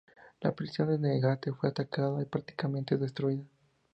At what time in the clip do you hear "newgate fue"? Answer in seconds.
0.97-1.69